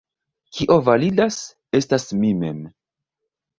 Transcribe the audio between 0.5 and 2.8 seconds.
Kio validas, estas mi mem.